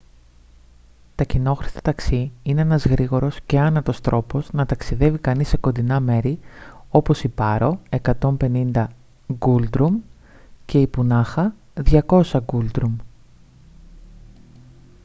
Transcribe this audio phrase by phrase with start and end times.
[1.15, 6.39] τα κοινόχρηστα ταξί είναι ένας γρήγορος και άνετος τρόπος να ταξιδεύει κανείς σε κοντινά μέρη
[6.89, 7.79] όπως η πάρο
[8.21, 8.87] 150
[9.33, 9.97] νγκούλτρουμ
[10.65, 11.53] και η πουνάχα
[12.05, 12.95] 200 νγκούλτρουμ